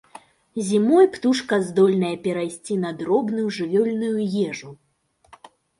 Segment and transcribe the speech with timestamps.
[0.69, 4.17] Зімой птушка здольная перайсці на дробную жывёльную
[4.51, 4.77] ежу.